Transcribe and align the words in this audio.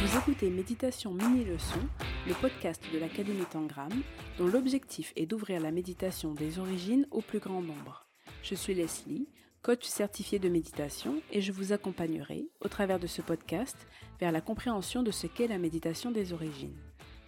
Vous 0.00 0.18
écoutez 0.18 0.50
Méditation 0.50 1.12
Mini 1.12 1.44
Leçon, 1.44 1.80
le 2.28 2.34
podcast 2.34 2.82
de 2.92 2.98
l'Académie 2.98 3.46
Tangram, 3.50 3.90
dont 4.38 4.46
l'objectif 4.46 5.12
est 5.16 5.26
d'ouvrir 5.26 5.60
la 5.60 5.70
méditation 5.70 6.34
des 6.34 6.58
origines 6.58 7.06
au 7.10 7.20
plus 7.20 7.38
grand 7.38 7.62
nombre. 7.62 8.06
Je 8.42 8.54
suis 8.54 8.74
Leslie, 8.74 9.26
coach 9.62 9.84
certifié 9.84 10.38
de 10.38 10.48
méditation, 10.48 11.22
et 11.32 11.40
je 11.40 11.50
vous 11.52 11.72
accompagnerai, 11.72 12.46
au 12.60 12.68
travers 12.68 12.98
de 12.98 13.06
ce 13.06 13.22
podcast, 13.22 13.76
vers 14.20 14.30
la 14.30 14.40
compréhension 14.40 15.02
de 15.02 15.10
ce 15.10 15.26
qu'est 15.26 15.48
la 15.48 15.58
méditation 15.58 16.10
des 16.10 16.32
origines. 16.32 16.76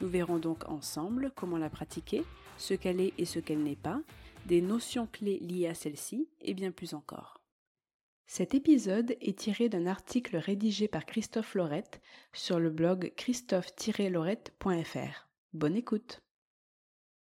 Nous 0.01 0.09
verrons 0.09 0.39
donc 0.39 0.69
ensemble 0.69 1.33
comment 1.35 1.57
la 1.57 1.71
pratiquer, 1.71 2.23
ce 2.59 2.75
qu'elle 2.75 3.01
est 3.01 3.15
et 3.17 3.25
ce 3.25 3.39
qu'elle 3.39 3.63
n'est 3.63 3.75
pas, 3.75 4.01
des 4.45 4.61
notions 4.61 5.09
clés 5.11 5.39
liées 5.41 5.67
à 5.67 5.75
celle-ci, 5.75 6.29
et 6.43 6.55
bien 6.55 6.71
plus 6.71 6.95
encore. 6.95 7.36
Cet 8.29 8.55
épisode 8.55 9.17
est 9.21 9.39
tiré 9.39 9.69
d'un 9.69 9.87
article 9.87 10.37
rédigé 10.37 10.89
par 10.89 11.07
Christophe 11.07 11.55
Laurette 11.55 12.01
sur 12.33 12.59
le 12.59 12.71
blog 12.71 13.13
christophe-laurette.fr. 13.17 15.29
Bonne 15.53 15.77
écoute. 15.77 16.23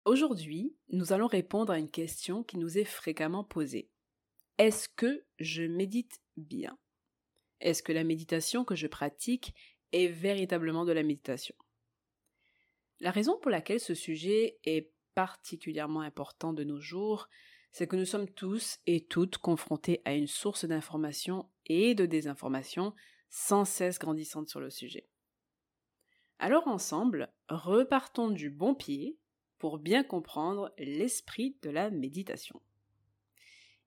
Aujourd'hui, 0.04 0.74
nous 0.88 1.12
allons 1.12 1.28
répondre 1.28 1.72
à 1.72 1.78
une 1.78 1.90
question 1.90 2.42
qui 2.42 2.58
nous 2.58 2.76
est 2.76 2.84
fréquemment 2.84 3.44
posée. 3.44 3.88
Est-ce 4.58 4.88
que 4.88 5.24
je 5.38 5.62
médite 5.62 6.20
bien? 6.36 6.76
Est-ce 7.60 7.84
que 7.84 7.92
la 7.92 8.02
méditation 8.02 8.64
que 8.64 8.74
je 8.74 8.88
pratique 8.88 9.54
est 9.92 10.08
véritablement 10.08 10.84
de 10.84 10.92
la 10.92 11.04
méditation? 11.04 11.54
La 12.98 13.12
raison 13.12 13.38
pour 13.38 13.52
laquelle 13.52 13.80
ce 13.80 13.94
sujet 13.94 14.58
est 14.64 14.90
particulièrement 15.14 16.00
important 16.00 16.52
de 16.52 16.64
nos 16.64 16.80
jours, 16.80 17.28
c'est 17.72 17.86
que 17.86 17.96
nous 17.96 18.04
sommes 18.04 18.28
tous 18.28 18.78
et 18.86 19.04
toutes 19.04 19.38
confrontés 19.38 20.02
à 20.04 20.14
une 20.14 20.26
source 20.26 20.64
d'information 20.64 21.48
et 21.66 21.94
de 21.94 22.06
désinformation 22.06 22.94
sans 23.28 23.64
cesse 23.64 23.98
grandissante 23.98 24.48
sur 24.48 24.60
le 24.60 24.70
sujet. 24.70 25.08
Alors 26.38 26.68
ensemble, 26.68 27.32
repartons 27.48 28.30
du 28.30 28.50
bon 28.50 28.74
pied 28.74 29.18
pour 29.58 29.78
bien 29.78 30.02
comprendre 30.02 30.72
l'esprit 30.78 31.56
de 31.62 31.70
la 31.70 31.90
méditation. 31.90 32.60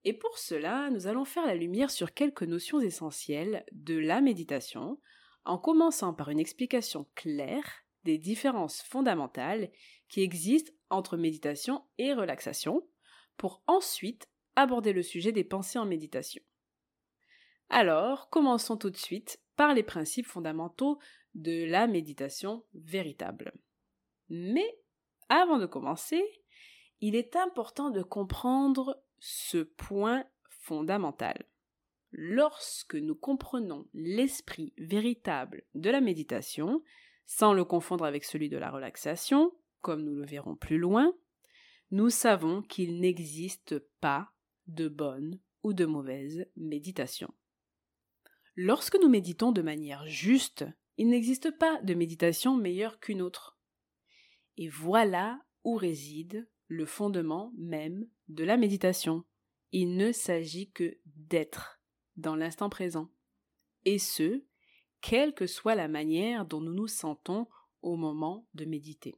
Et 0.06 0.14
pour 0.14 0.38
cela, 0.38 0.90
nous 0.92 1.08
allons 1.08 1.26
faire 1.26 1.46
la 1.46 1.56
lumière 1.56 1.90
sur 1.90 2.14
quelques 2.14 2.44
notions 2.44 2.80
essentielles 2.80 3.66
de 3.72 3.98
la 3.98 4.22
méditation, 4.22 5.00
en 5.46 5.58
commençant 5.58 6.14
par 6.14 6.30
une 6.30 6.40
explication 6.40 7.08
claire 7.16 7.84
des 8.04 8.18
différences 8.18 8.82
fondamentales 8.82 9.72
qui 10.10 10.22
existent 10.22 10.72
entre 10.90 11.18
méditation 11.18 11.84
et 11.98 12.14
relaxation, 12.14 12.86
pour 13.38 13.62
ensuite 13.68 14.28
aborder 14.56 14.94
le 14.94 15.04
sujet 15.04 15.32
des 15.32 15.44
pensées 15.44 15.80
en 15.80 15.86
méditation. 15.86 16.44
Alors, 17.70 18.30
commençons 18.30 18.78
tout 18.78 18.90
de 18.90 18.98
suite 18.98 19.42
par 19.56 19.74
les 19.74 19.84
principes 19.84 20.28
fondamentaux 20.28 21.00
de 21.34 21.66
la 21.66 21.88
méditation 21.88 22.64
véritable. 22.74 23.54
Mais, 24.30 24.78
avant 25.30 25.58
de 25.58 25.66
commencer, 25.66 26.24
il 27.02 27.16
est 27.16 27.36
important 27.36 27.90
de 27.90 28.04
comprendre 28.04 29.04
ce 29.20 29.58
point 29.58 30.26
fondamental. 30.50 31.46
Lorsque 32.12 32.96
nous 32.96 33.16
comprenons 33.16 33.88
l'esprit 33.94 34.74
véritable 34.78 35.64
de 35.74 35.90
la 35.90 36.02
méditation, 36.02 36.84
sans 37.26 37.54
le 37.54 37.66
confondre 37.66 38.06
avec 38.06 38.24
celui 38.24 38.50
de 38.50 38.58
la 38.58 38.70
relaxation, 38.70 39.52
comme 39.82 40.04
nous 40.04 40.16
le 40.16 40.26
verrons 40.26 40.56
plus 40.56 40.78
loin, 40.78 41.14
nous 41.94 42.10
savons 42.10 42.64
qu'il 42.64 43.00
n'existe 43.00 43.78
pas 44.02 44.34
de 44.66 44.88
bonne 44.88 45.40
ou 45.62 45.74
de 45.74 45.86
mauvaise 45.86 46.48
méditation. 46.56 47.32
Lorsque 48.56 48.98
nous 49.00 49.10
méditons 49.10 49.52
de 49.52 49.62
manière 49.62 50.08
juste, 50.08 50.66
il 50.98 51.10
n'existe 51.10 51.56
pas 51.56 51.80
de 51.84 51.94
méditation 51.94 52.58
meilleure 52.58 53.00
qu'une 53.00 53.22
autre. 53.22 53.60
Et 54.58 54.70
voilà 54.70 55.40
où 55.64 55.76
réside 55.76 56.50
le 56.66 56.88
fondement 56.88 57.54
même 57.60 58.10
de 58.28 58.44
la 58.44 58.58
méditation. 58.58 59.24
Il 59.72 59.96
ne 59.96 60.12
s'agit 60.12 60.72
que 60.72 60.98
d'être 61.06 61.80
dans 62.16 62.36
l'instant 62.36 62.70
présent. 62.70 63.12
Et 63.86 64.00
ce, 64.00 64.44
quelle 65.00 65.36
que 65.36 65.46
soit 65.46 65.76
la 65.76 65.88
manière 65.88 66.48
dont 66.48 66.60
nous 66.60 66.74
nous 66.74 66.88
sentons 66.88 67.48
au 67.84 67.98
moment 67.98 68.48
de 68.56 68.66
méditer. 68.66 69.14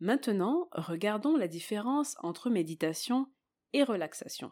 Maintenant, 0.00 0.68
regardons 0.72 1.36
la 1.36 1.48
différence 1.48 2.16
entre 2.20 2.50
méditation 2.50 3.26
et 3.72 3.82
relaxation. 3.82 4.50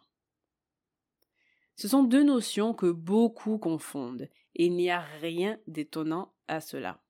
Ce 1.77 1.89
sont 1.89 2.05
deux 2.05 2.23
notions 2.23 2.75
que 2.75 2.91
beaucoup 2.91 3.59
confondent, 3.59 4.29
et 4.55 4.67
il 4.67 4.77
n'y 4.77 4.91
a 4.91 5.01
rien 5.01 5.59
d'étonnant 5.67 6.35
à 6.49 6.61
cela. 6.61 7.03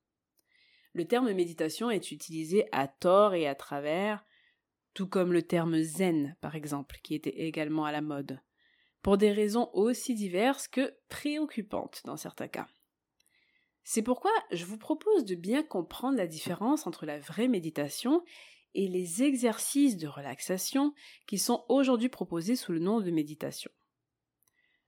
Le 0.95 1.07
terme 1.07 1.33
méditation 1.33 1.91
est 1.91 2.11
utilisé 2.11 2.69
à 2.73 2.87
tort 2.87 3.35
et 3.35 3.47
à 3.47 3.55
travers, 3.55 4.25
tout 4.95 5.09
comme 5.09 5.33
le 5.33 5.43
terme 5.43 5.81
zen, 5.81 6.37
par 6.41 6.55
exemple, 6.55 6.99
qui 7.03 7.15
était 7.15 7.41
également 7.41 7.85
à 7.85 7.93
la 7.93 8.03
mode, 8.03 8.41
pour 9.01 9.19
des 9.19 9.33
raisons 9.33 9.71
aussi 9.73 10.15
diverses 10.15 10.69
que 10.69 10.95
préoccupantes 11.09 12.03
dans 12.05 12.17
certains 12.17 12.49
cas. 12.49 12.69
C'est 13.85 14.03
pourquoi 14.03 14.31
je 14.53 14.65
vous 14.65 14.79
propose 14.79 15.25
de 15.25 15.35
bien 15.35 15.63
comprendre 15.63 16.17
la 16.17 16.27
différence 16.27 16.87
entre 16.87 17.07
la 17.07 17.19
vraie 17.19 17.49
méditation 17.49 18.23
et 18.75 18.89
les 18.89 19.23
exercices 19.23 19.97
de 19.97 20.07
relaxation 20.07 20.95
qui 21.27 21.39
sont 21.39 21.65
aujourd'hui 21.69 22.09
proposés 22.09 22.57
sous 22.57 22.73
le 22.73 22.79
nom 22.79 23.01
de 23.01 23.11
méditation. 23.11 23.71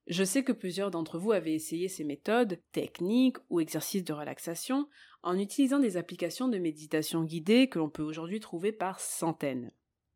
Je 0.06 0.22
sais 0.22 0.44
que 0.44 0.52
plusieurs 0.52 0.90
d'entre 0.90 1.18
vous 1.18 1.32
avaient 1.32 1.54
essayé 1.54 1.88
ces 1.88 2.04
méthodes, 2.04 2.60
techniques 2.72 3.38
ou 3.48 3.60
exercices 3.60 4.04
de 4.04 4.12
relaxation 4.12 4.88
en 5.22 5.38
utilisant 5.38 5.78
des 5.78 5.96
applications 5.96 6.48
de 6.48 6.58
méditation 6.58 7.24
guidée 7.24 7.68
que 7.68 7.78
l'on 7.78 7.88
peut 7.88 8.02
aujourd'hui 8.02 8.40
trouver 8.40 8.70
par 8.70 9.00
centaines. 9.00 9.72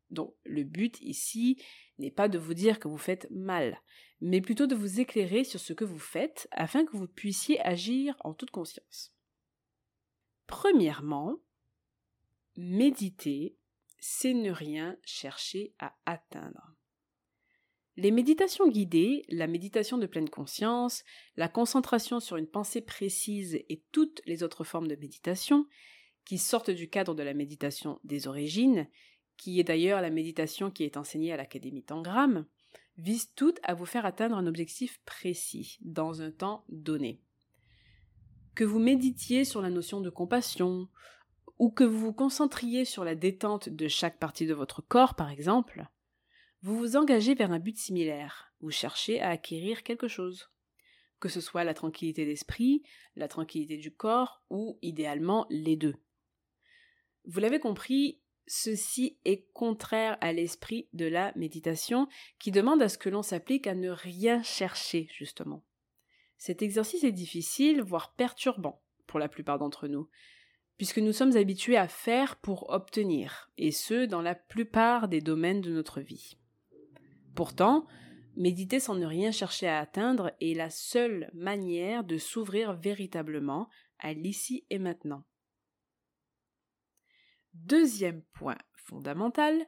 Donc 0.09 0.33
le 0.43 0.63
but 0.63 0.99
ici 1.01 1.61
n'est 1.97 2.11
pas 2.11 2.27
de 2.27 2.37
vous 2.37 2.53
dire 2.53 2.79
que 2.79 2.87
vous 2.87 2.97
faites 2.97 3.27
mal, 3.31 3.81
mais 4.21 4.41
plutôt 4.41 4.67
de 4.67 4.75
vous 4.75 4.99
éclairer 4.99 5.43
sur 5.43 5.59
ce 5.59 5.73
que 5.73 5.85
vous 5.85 5.99
faites 5.99 6.47
afin 6.51 6.85
que 6.85 6.95
vous 6.95 7.07
puissiez 7.07 7.59
agir 7.61 8.15
en 8.21 8.33
toute 8.33 8.51
conscience. 8.51 9.13
Premièrement, 10.47 11.37
méditer, 12.57 13.55
c'est 13.99 14.33
ne 14.33 14.51
rien 14.51 14.97
chercher 15.03 15.73
à 15.79 15.95
atteindre. 16.05 16.75
Les 17.97 18.11
méditations 18.11 18.69
guidées, 18.69 19.23
la 19.27 19.45
méditation 19.45 19.97
de 19.97 20.07
pleine 20.07 20.29
conscience, 20.29 21.03
la 21.35 21.49
concentration 21.49 22.21
sur 22.21 22.37
une 22.37 22.47
pensée 22.47 22.81
précise 22.81 23.55
et 23.67 23.83
toutes 23.91 24.21
les 24.25 24.41
autres 24.41 24.63
formes 24.63 24.87
de 24.87 24.95
méditation, 24.95 25.67
qui 26.23 26.37
sortent 26.37 26.69
du 26.69 26.89
cadre 26.89 27.13
de 27.13 27.23
la 27.23 27.33
méditation 27.33 27.99
des 28.03 28.27
origines, 28.27 28.87
qui 29.39 29.57
est 29.61 29.63
d'ailleurs 29.63 30.01
la 30.01 30.09
méditation 30.09 30.69
qui 30.69 30.83
est 30.83 30.97
enseignée 30.97 31.31
à 31.31 31.37
l'Académie 31.37 31.81
Tangram, 31.81 32.45
visent 32.97 33.33
toutes 33.35 33.59
à 33.63 33.73
vous 33.73 33.85
faire 33.85 34.05
atteindre 34.05 34.35
un 34.35 34.45
objectif 34.45 34.99
précis, 35.05 35.77
dans 35.79 36.21
un 36.21 36.29
temps 36.29 36.65
donné. 36.67 37.21
Que 38.53 38.65
vous 38.65 38.79
méditiez 38.79 39.45
sur 39.45 39.61
la 39.61 39.69
notion 39.69 40.01
de 40.01 40.09
compassion, 40.09 40.89
ou 41.57 41.71
que 41.71 41.85
vous 41.85 41.99
vous 41.99 42.13
concentriez 42.13 42.83
sur 42.83 43.05
la 43.05 43.15
détente 43.15 43.69
de 43.69 43.87
chaque 43.87 44.19
partie 44.19 44.45
de 44.45 44.53
votre 44.53 44.81
corps, 44.81 45.15
par 45.15 45.29
exemple, 45.29 45.87
vous 46.61 46.77
vous 46.77 46.97
engagez 46.97 47.33
vers 47.33 47.53
un 47.53 47.59
but 47.59 47.77
similaire, 47.77 48.51
vous 48.59 48.71
cherchez 48.71 49.21
à 49.21 49.29
acquérir 49.29 49.83
quelque 49.83 50.09
chose. 50.09 50.51
Que 51.21 51.29
ce 51.29 51.39
soit 51.39 51.63
la 51.63 51.73
tranquillité 51.73 52.25
d'esprit, 52.25 52.83
la 53.15 53.29
tranquillité 53.29 53.77
du 53.77 53.93
corps, 53.93 54.43
ou 54.49 54.77
idéalement 54.81 55.45
les 55.49 55.77
deux. 55.77 55.95
Vous 57.23 57.39
l'avez 57.39 57.59
compris, 57.59 58.19
ceci 58.49 59.17
est 59.25 59.47
contraire 59.53 60.17
à 60.21 60.33
l'esprit 60.33 60.89
de 60.93 61.05
la 61.05 61.31
méditation 61.35 62.07
qui 62.39 62.51
demande 62.51 62.81
à 62.81 62.89
ce 62.89 62.97
que 62.97 63.09
l'on 63.09 63.21
s'applique 63.21 63.67
à 63.67 63.75
ne 63.75 63.89
rien 63.89 64.41
chercher, 64.43 65.07
justement. 65.13 65.63
Cet 66.37 66.61
exercice 66.61 67.03
est 67.03 67.11
difficile, 67.11 67.81
voire 67.81 68.13
perturbant 68.15 68.81
pour 69.07 69.19
la 69.19 69.29
plupart 69.29 69.59
d'entre 69.59 69.87
nous, 69.87 70.09
puisque 70.77 70.99
nous 70.99 71.13
sommes 71.13 71.37
habitués 71.37 71.77
à 71.77 71.87
faire 71.87 72.37
pour 72.37 72.69
obtenir, 72.69 73.51
et 73.57 73.71
ce, 73.71 74.05
dans 74.05 74.21
la 74.21 74.35
plupart 74.35 75.07
des 75.09 75.21
domaines 75.21 75.61
de 75.61 75.71
notre 75.71 76.01
vie. 76.01 76.37
Pourtant, 77.35 77.85
méditer 78.35 78.79
sans 78.79 78.95
ne 78.95 79.05
rien 79.05 79.31
chercher 79.31 79.67
à 79.67 79.79
atteindre 79.79 80.31
est 80.41 80.55
la 80.55 80.69
seule 80.69 81.29
manière 81.33 82.03
de 82.03 82.17
s'ouvrir 82.17 82.73
véritablement 82.73 83.69
à 83.99 84.13
l'ici 84.13 84.65
et 84.69 84.79
maintenant. 84.79 85.23
Deuxième 87.53 88.21
point 88.33 88.57
fondamental, 88.73 89.67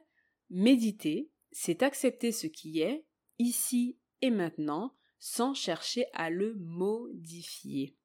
méditer, 0.50 1.30
c'est 1.50 1.82
accepter 1.82 2.32
ce 2.32 2.46
qui 2.46 2.80
est, 2.80 3.04
ici 3.38 3.98
et 4.20 4.30
maintenant, 4.30 4.94
sans 5.18 5.54
chercher 5.54 6.06
à 6.12 6.30
le 6.30 6.54
modifier. 6.56 7.96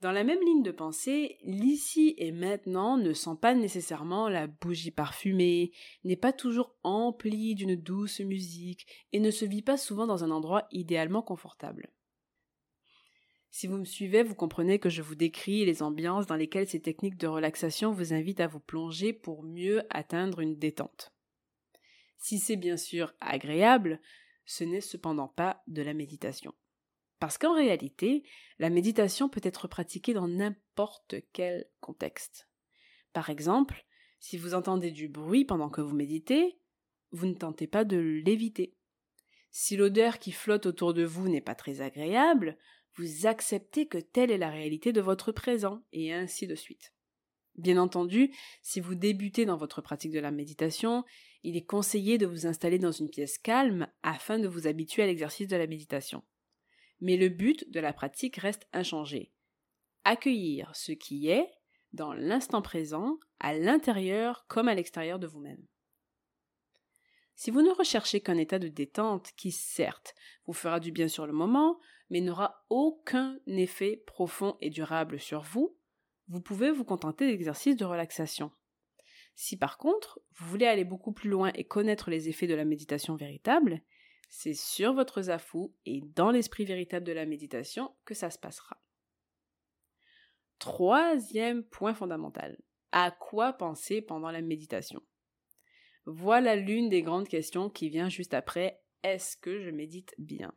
Dans 0.00 0.12
la 0.12 0.24
même 0.24 0.40
ligne 0.44 0.62
de 0.62 0.70
pensée, 0.70 1.38
l'ici 1.44 2.14
et 2.18 2.30
maintenant 2.30 2.98
ne 2.98 3.14
sent 3.14 3.36
pas 3.40 3.54
nécessairement 3.54 4.28
la 4.28 4.46
bougie 4.46 4.90
parfumée, 4.90 5.72
n'est 6.04 6.16
pas 6.16 6.32
toujours 6.34 6.76
empli 6.82 7.54
d'une 7.54 7.74
douce 7.74 8.20
musique 8.20 8.86
et 9.12 9.20
ne 9.20 9.30
se 9.30 9.46
vit 9.46 9.62
pas 9.62 9.78
souvent 9.78 10.06
dans 10.06 10.22
un 10.22 10.30
endroit 10.30 10.66
idéalement 10.70 11.22
confortable. 11.22 11.90
Si 13.56 13.68
vous 13.68 13.76
me 13.76 13.84
suivez, 13.84 14.24
vous 14.24 14.34
comprenez 14.34 14.80
que 14.80 14.88
je 14.88 15.00
vous 15.00 15.14
décris 15.14 15.64
les 15.64 15.84
ambiances 15.84 16.26
dans 16.26 16.34
lesquelles 16.34 16.66
ces 16.66 16.80
techniques 16.80 17.18
de 17.18 17.28
relaxation 17.28 17.92
vous 17.92 18.12
invitent 18.12 18.40
à 18.40 18.48
vous 18.48 18.58
plonger 18.58 19.12
pour 19.12 19.44
mieux 19.44 19.84
atteindre 19.90 20.40
une 20.40 20.58
détente. 20.58 21.14
Si 22.18 22.40
c'est 22.40 22.56
bien 22.56 22.76
sûr 22.76 23.14
agréable, 23.20 24.00
ce 24.44 24.64
n'est 24.64 24.80
cependant 24.80 25.28
pas 25.28 25.62
de 25.68 25.82
la 25.82 25.94
méditation. 25.94 26.52
Parce 27.20 27.38
qu'en 27.38 27.54
réalité, 27.54 28.24
la 28.58 28.70
méditation 28.70 29.28
peut 29.28 29.40
être 29.44 29.68
pratiquée 29.68 30.14
dans 30.14 30.26
n'importe 30.26 31.14
quel 31.32 31.70
contexte. 31.78 32.48
Par 33.12 33.30
exemple, 33.30 33.86
si 34.18 34.36
vous 34.36 34.54
entendez 34.54 34.90
du 34.90 35.06
bruit 35.06 35.44
pendant 35.44 35.70
que 35.70 35.80
vous 35.80 35.94
méditez, 35.94 36.58
vous 37.12 37.26
ne 37.26 37.34
tentez 37.34 37.68
pas 37.68 37.84
de 37.84 37.98
l'éviter. 37.98 38.74
Si 39.52 39.76
l'odeur 39.76 40.18
qui 40.18 40.32
flotte 40.32 40.66
autour 40.66 40.92
de 40.92 41.04
vous 41.04 41.28
n'est 41.28 41.40
pas 41.40 41.54
très 41.54 41.82
agréable, 41.82 42.58
vous 42.96 43.26
acceptez 43.26 43.86
que 43.86 43.98
telle 43.98 44.30
est 44.30 44.38
la 44.38 44.50
réalité 44.50 44.92
de 44.92 45.00
votre 45.00 45.32
présent, 45.32 45.82
et 45.92 46.12
ainsi 46.12 46.46
de 46.46 46.54
suite. 46.54 46.92
Bien 47.56 47.76
entendu, 47.76 48.32
si 48.62 48.80
vous 48.80 48.94
débutez 48.94 49.46
dans 49.46 49.56
votre 49.56 49.80
pratique 49.80 50.12
de 50.12 50.20
la 50.20 50.32
méditation, 50.32 51.04
il 51.44 51.56
est 51.56 51.64
conseillé 51.64 52.18
de 52.18 52.26
vous 52.26 52.46
installer 52.46 52.78
dans 52.78 52.90
une 52.90 53.10
pièce 53.10 53.38
calme 53.38 53.86
afin 54.02 54.38
de 54.38 54.48
vous 54.48 54.66
habituer 54.66 55.02
à 55.02 55.06
l'exercice 55.06 55.46
de 55.46 55.56
la 55.56 55.66
méditation. 55.66 56.24
Mais 57.00 57.16
le 57.16 57.28
but 57.28 57.70
de 57.70 57.80
la 57.80 57.92
pratique 57.92 58.36
reste 58.36 58.66
inchangé. 58.72 59.32
Accueillir 60.04 60.74
ce 60.74 60.92
qui 60.92 61.28
est 61.28 61.48
dans 61.92 62.12
l'instant 62.12 62.60
présent, 62.60 63.18
à 63.38 63.54
l'intérieur 63.54 64.46
comme 64.48 64.66
à 64.66 64.74
l'extérieur 64.74 65.20
de 65.20 65.28
vous-même. 65.28 65.64
Si 67.36 67.50
vous 67.50 67.62
ne 67.62 67.70
recherchez 67.70 68.20
qu'un 68.20 68.36
état 68.36 68.58
de 68.58 68.68
détente 68.68 69.30
qui, 69.36 69.52
certes, 69.52 70.14
vous 70.46 70.52
fera 70.52 70.80
du 70.80 70.92
bien 70.92 71.08
sur 71.08 71.26
le 71.26 71.32
moment, 71.32 71.78
mais 72.10 72.20
n'aura 72.20 72.64
aucun 72.70 73.38
effet 73.46 74.02
profond 74.06 74.56
et 74.60 74.70
durable 74.70 75.18
sur 75.18 75.42
vous, 75.42 75.76
vous 76.28 76.40
pouvez 76.40 76.70
vous 76.70 76.84
contenter 76.84 77.26
d'exercices 77.26 77.76
de 77.76 77.84
relaxation. 77.84 78.50
Si 79.34 79.56
par 79.56 79.78
contre, 79.78 80.20
vous 80.32 80.46
voulez 80.46 80.66
aller 80.66 80.84
beaucoup 80.84 81.12
plus 81.12 81.28
loin 81.28 81.50
et 81.54 81.64
connaître 81.64 82.10
les 82.10 82.28
effets 82.28 82.46
de 82.46 82.54
la 82.54 82.64
méditation 82.64 83.16
véritable, 83.16 83.82
c'est 84.28 84.54
sur 84.54 84.94
votre 84.94 85.22
zafou 85.22 85.74
et 85.86 86.00
dans 86.14 86.30
l'esprit 86.30 86.64
véritable 86.64 87.06
de 87.06 87.12
la 87.12 87.26
méditation 87.26 87.94
que 88.04 88.14
ça 88.14 88.30
se 88.30 88.38
passera. 88.38 88.80
Troisième 90.58 91.64
point 91.64 91.94
fondamental. 91.94 92.58
À 92.92 93.10
quoi 93.10 93.52
penser 93.52 94.00
pendant 94.00 94.30
la 94.30 94.40
méditation? 94.40 95.02
Voilà 96.06 96.56
l'une 96.56 96.88
des 96.88 97.02
grandes 97.02 97.28
questions 97.28 97.70
qui 97.70 97.88
vient 97.88 98.08
juste 98.08 98.34
après 98.34 98.82
est-ce 99.02 99.36
que 99.36 99.60
je 99.60 99.70
médite 99.70 100.14
bien? 100.18 100.54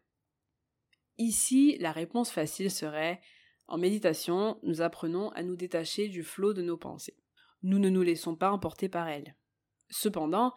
Ici, 1.18 1.78
la 1.80 1.92
réponse 1.92 2.32
facile 2.32 2.70
serait 2.72 3.20
en 3.68 3.78
méditation, 3.78 4.60
nous 4.64 4.82
apprenons 4.82 5.30
à 5.32 5.44
nous 5.44 5.56
détacher 5.56 6.08
du 6.08 6.24
flot 6.24 6.54
de 6.54 6.62
nos 6.62 6.78
pensées. 6.78 7.18
Nous 7.64 7.80
ne 7.80 7.90
nous 7.90 8.02
laissons 8.02 8.36
pas 8.36 8.52
emporter 8.52 8.88
par 8.88 9.10
elles. 9.10 9.36
Cependant, 9.90 10.54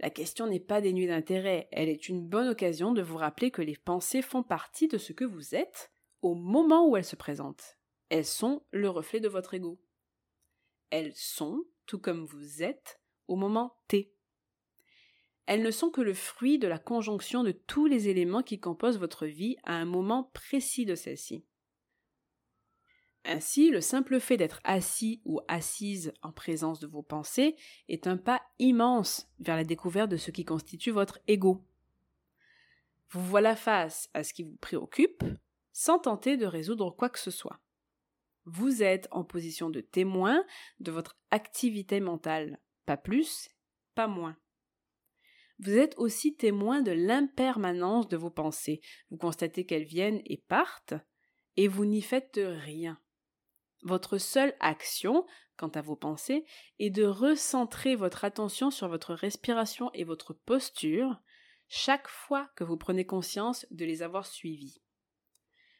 la 0.00 0.10
question 0.10 0.46
n'est 0.46 0.60
pas 0.60 0.80
dénuée 0.80 1.06
d'intérêt, 1.06 1.68
elle 1.72 1.88
est 1.88 2.08
une 2.08 2.26
bonne 2.26 2.48
occasion 2.48 2.92
de 2.92 3.02
vous 3.02 3.16
rappeler 3.16 3.50
que 3.50 3.62
les 3.62 3.76
pensées 3.76 4.22
font 4.22 4.42
partie 4.42 4.88
de 4.88 4.98
ce 4.98 5.12
que 5.12 5.24
vous 5.24 5.54
êtes 5.54 5.92
au 6.22 6.34
moment 6.34 6.88
où 6.88 6.96
elles 6.96 7.04
se 7.04 7.16
présentent. 7.16 7.78
Elles 8.08 8.24
sont 8.24 8.64
le 8.70 8.88
reflet 8.88 9.20
de 9.20 9.28
votre 9.28 9.54
ego. 9.54 9.80
Elles 10.90 11.14
sont, 11.14 11.64
tout 11.86 11.98
comme 11.98 12.24
vous 12.24 12.62
êtes, 12.62 13.00
au 13.28 13.36
moment 13.36 13.76
T. 13.88 14.13
Elles 15.46 15.62
ne 15.62 15.70
sont 15.70 15.90
que 15.90 16.00
le 16.00 16.14
fruit 16.14 16.58
de 16.58 16.68
la 16.68 16.78
conjonction 16.78 17.44
de 17.44 17.52
tous 17.52 17.86
les 17.86 18.08
éléments 18.08 18.42
qui 18.42 18.58
composent 18.58 18.98
votre 18.98 19.26
vie 19.26 19.56
à 19.64 19.74
un 19.74 19.84
moment 19.84 20.30
précis 20.32 20.86
de 20.86 20.94
celle-ci. 20.94 21.44
Ainsi, 23.26 23.70
le 23.70 23.80
simple 23.80 24.20
fait 24.20 24.36
d'être 24.36 24.60
assis 24.64 25.22
ou 25.24 25.40
assise 25.48 26.12
en 26.22 26.30
présence 26.30 26.78
de 26.80 26.86
vos 26.86 27.02
pensées 27.02 27.56
est 27.88 28.06
un 28.06 28.18
pas 28.18 28.42
immense 28.58 29.30
vers 29.40 29.56
la 29.56 29.64
découverte 29.64 30.10
de 30.10 30.18
ce 30.18 30.30
qui 30.30 30.44
constitue 30.44 30.90
votre 30.90 31.18
ego. 31.26 31.64
Vous 33.10 33.24
voilà 33.24 33.56
face 33.56 34.10
à 34.12 34.24
ce 34.24 34.34
qui 34.34 34.42
vous 34.42 34.56
préoccupe 34.56 35.24
sans 35.72 35.98
tenter 35.98 36.36
de 36.36 36.46
résoudre 36.46 36.90
quoi 36.90 37.08
que 37.08 37.18
ce 37.18 37.30
soit. 37.30 37.60
Vous 38.44 38.82
êtes 38.82 39.08
en 39.10 39.24
position 39.24 39.70
de 39.70 39.80
témoin 39.80 40.44
de 40.80 40.90
votre 40.90 41.16
activité 41.30 42.00
mentale, 42.00 42.60
pas 42.84 42.98
plus, 42.98 43.48
pas 43.94 44.06
moins. 44.06 44.36
Vous 45.64 45.78
êtes 45.78 45.94
aussi 45.96 46.36
témoin 46.36 46.82
de 46.82 46.92
l'impermanence 46.92 48.06
de 48.08 48.18
vos 48.18 48.28
pensées. 48.28 48.82
Vous 49.10 49.16
constatez 49.16 49.64
qu'elles 49.64 49.84
viennent 49.84 50.20
et 50.26 50.36
partent, 50.36 50.92
et 51.56 51.68
vous 51.68 51.86
n'y 51.86 52.02
faites 52.02 52.38
rien. 52.38 53.00
Votre 53.82 54.18
seule 54.18 54.54
action, 54.60 55.24
quant 55.56 55.68
à 55.68 55.80
vos 55.80 55.96
pensées, 55.96 56.44
est 56.78 56.90
de 56.90 57.04
recentrer 57.04 57.96
votre 57.96 58.26
attention 58.26 58.70
sur 58.70 58.88
votre 58.88 59.14
respiration 59.14 59.90
et 59.94 60.04
votre 60.04 60.34
posture 60.34 61.16
chaque 61.68 62.08
fois 62.08 62.50
que 62.56 62.64
vous 62.64 62.76
prenez 62.76 63.06
conscience 63.06 63.64
de 63.70 63.86
les 63.86 64.02
avoir 64.02 64.26
suivies. 64.26 64.82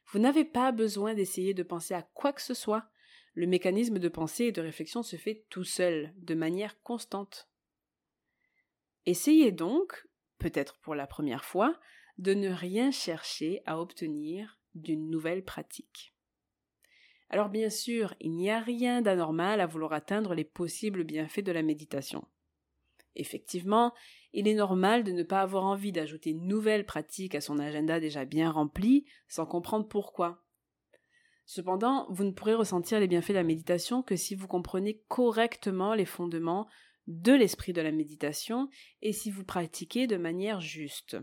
Vous 0.07 0.19
n'avez 0.19 0.47
pas 0.47 0.73
besoin 0.73 1.13
d'essayer 1.13 1.53
de 1.53 1.63
penser 1.63 1.93
à 1.93 2.03
quoi 2.15 2.33
que 2.33 2.43
ce 2.43 2.55
soit. 2.55 2.89
Le 3.35 3.47
mécanisme 3.47 3.99
de 3.99 4.09
pensée 4.09 4.45
et 4.45 4.53
de 4.53 4.63
réflexion 4.63 5.03
se 5.03 5.17
fait 5.17 5.45
tout 5.51 5.65
seul, 5.65 6.15
de 6.17 6.35
manière 6.35 6.81
constante. 6.81 7.51
Essayez 9.07 9.53
donc, 9.53 10.07
peut-être 10.39 10.79
pour 10.79 10.95
la 10.95 11.07
première 11.07 11.45
fois, 11.45 11.79
de 12.19 12.35
ne 12.35 12.51
rien 12.51 12.91
chercher 12.91 13.63
à 13.67 13.81
obtenir 13.81 14.59
d'une 14.75 15.11
nouvelle 15.11 15.45
pratique. 15.45 16.15
Alors 17.31 17.49
bien 17.49 17.71
sûr, 17.71 18.15
il 18.21 18.33
n'y 18.33 18.51
a 18.51 18.61
rien 18.61 19.03
d'anormal 19.03 19.61
à 19.61 19.67
vouloir 19.67 19.93
atteindre 19.93 20.35
les 20.35 20.45
possibles 20.45 21.05
bienfaits 21.05 21.43
de 21.43 21.53
la 21.53 21.63
méditation. 21.63 22.27
Effectivement, 23.17 23.93
il 24.33 24.49
est 24.49 24.55
normal 24.55 25.05
de 25.05 25.13
ne 25.13 25.23
pas 25.23 25.41
avoir 25.41 25.65
envie 25.65 25.93
d'ajouter 25.93 26.31
une 26.31 26.47
nouvelle 26.47 26.85
pratique 26.85 27.35
à 27.35 27.41
son 27.41 27.59
agenda 27.59 28.01
déjà 28.01 28.25
bien 28.25 28.51
rempli 28.51 29.05
sans 29.29 29.47
comprendre 29.47 29.87
pourquoi. 29.87 30.45
Cependant, 31.47 32.07
vous 32.11 32.25
ne 32.25 32.33
pourrez 32.33 32.55
ressentir 32.55 32.99
les 33.01 33.07
bienfaits 33.07 33.31
de 33.31 33.35
la 33.35 33.45
méditation 33.45 34.03
que 34.03 34.17
si 34.17 34.35
vous 34.35 34.49
comprenez 34.49 35.03
correctement 35.09 35.95
les 35.95 36.07
fondements 36.07 36.67
de 37.07 37.33
l'esprit 37.33 37.73
de 37.73 37.83
la 37.83 37.93
méditation 37.93 38.69
et 39.03 39.13
si 39.13 39.31
vous 39.31 39.45
pratiquez 39.45 40.07
de 40.07 40.17
manière 40.17 40.61
juste. 40.61 41.17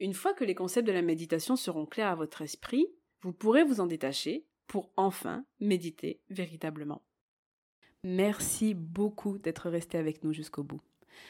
Une 0.00 0.14
fois 0.14 0.34
que 0.34 0.44
les 0.44 0.54
concepts 0.54 0.86
de 0.86 0.92
la 0.92 1.02
méditation 1.02 1.56
seront 1.56 1.86
clairs 1.86 2.08
à 2.08 2.16
votre 2.16 2.42
esprit, 2.42 2.86
vous 3.20 3.32
pourrez 3.32 3.62
vous 3.62 3.80
en 3.80 3.86
détacher 3.86 4.46
pour 4.66 4.92
enfin 4.96 5.44
méditer 5.60 6.20
véritablement. 6.28 7.02
Merci 8.02 8.74
beaucoup 8.74 9.38
d'être 9.38 9.70
resté 9.70 9.96
avec 9.98 10.24
nous 10.24 10.32
jusqu'au 10.32 10.64
bout. 10.64 10.80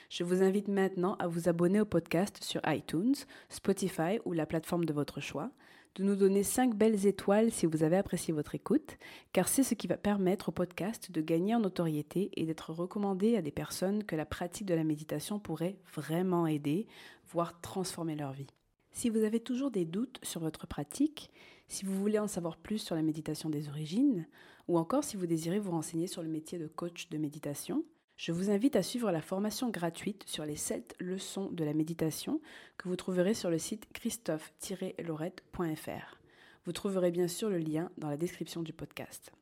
Je 0.09 0.25
vous 0.25 0.42
invite 0.42 0.69
maintenant 0.69 1.16
à 1.16 1.26
vous 1.26 1.49
abonner 1.49 1.81
au 1.81 1.85
podcast 1.85 2.42
sur 2.42 2.62
iTunes, 2.66 3.14
Spotify 3.50 4.21
ou 4.25 4.33
la 4.33 4.47
plateforme 4.47 4.85
de 4.85 4.92
votre 4.92 5.21
choix, 5.21 5.50
de 5.96 6.04
nous 6.04 6.16
donner 6.16 6.42
5 6.42 6.75
belles 6.75 7.06
étoiles 7.06 7.50
si 7.50 7.66
vous 7.66 7.82
avez 7.82 7.96
apprécié 7.96 8.32
votre 8.32 8.54
écoute, 8.54 8.96
car 9.32 9.49
c'est 9.49 9.62
ce 9.62 9.75
qui 9.75 9.87
va 9.87 9.96
permettre 9.96 10.49
au 10.49 10.52
podcast 10.52 11.11
de 11.11 11.20
gagner 11.20 11.54
en 11.54 11.61
notoriété 11.61 12.30
et 12.34 12.46
d'être 12.46 12.72
recommandé 12.72 13.37
à 13.37 13.42
des 13.42 13.50
personnes 13.50 14.04
que 14.04 14.16
la 14.16 14.25
pratique 14.25 14.66
de 14.66 14.75
la 14.75 14.84
méditation 14.84 15.38
pourrait 15.38 15.76
vraiment 15.94 16.46
aider, 16.46 16.87
voire 17.30 17.61
transformer 17.61 18.16
leur 18.16 18.32
vie. 18.32 18.46
Si 18.92 19.11
vous 19.11 19.25
avez 19.25 19.40
toujours 19.40 19.70
des 19.70 19.84
doutes 19.84 20.18
sur 20.22 20.40
votre 20.40 20.66
pratique, 20.66 21.30
si 21.68 21.84
vous 21.84 21.94
voulez 21.94 22.18
en 22.18 22.28
savoir 22.28 22.56
plus 22.56 22.78
sur 22.78 22.94
la 22.94 23.02
méditation 23.02 23.50
des 23.50 23.68
origines, 23.68 24.26
ou 24.68 24.78
encore 24.78 25.04
si 25.04 25.16
vous 25.16 25.26
désirez 25.26 25.58
vous 25.58 25.70
renseigner 25.70 26.06
sur 26.06 26.22
le 26.22 26.28
métier 26.28 26.58
de 26.58 26.66
coach 26.66 27.08
de 27.08 27.18
méditation, 27.18 27.84
je 28.23 28.31
vous 28.31 28.50
invite 28.50 28.76
à 28.76 28.85
suivre 28.85 29.11
la 29.11 29.21
formation 29.21 29.69
gratuite 29.69 30.23
sur 30.29 30.45
les 30.45 30.55
7 30.55 30.95
leçons 31.00 31.50
de 31.50 31.64
la 31.64 31.75
méditation 31.75 32.41
que 32.79 32.88
vous 32.88 32.95
trouverez 32.95 33.35
sur 33.35 33.50
le 33.50 33.59
site 33.59 33.93
christophe-laurette.fr. 33.93 36.21
Vous 36.64 36.73
trouverez 36.73 37.11
bien 37.11 37.26
sûr 37.26 37.50
le 37.50 37.59
lien 37.59 37.91
dans 37.99 38.09
la 38.09 38.17
description 38.17 38.62
du 38.62 38.73
podcast. 38.73 39.33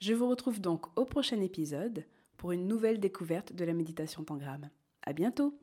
Je 0.00 0.14
vous 0.14 0.28
retrouve 0.28 0.60
donc 0.60 0.86
au 0.98 1.04
prochain 1.04 1.40
épisode 1.40 2.04
pour 2.36 2.50
une 2.50 2.66
nouvelle 2.66 2.98
découverte 2.98 3.52
de 3.52 3.64
la 3.64 3.72
méditation 3.72 4.24
tangram. 4.24 4.68
À 5.02 5.12
bientôt! 5.12 5.56